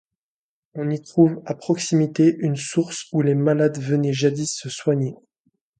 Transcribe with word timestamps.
On 0.73 0.89
y 0.89 0.99
trouve 0.99 1.43
à 1.45 1.53
proximité 1.53 2.35
une 2.39 2.55
source 2.55 3.05
où 3.11 3.21
les 3.21 3.35
malades 3.35 3.77
venaient 3.79 4.13
jadis 4.13 4.51
se 4.55 4.67
soigner. 4.67 5.13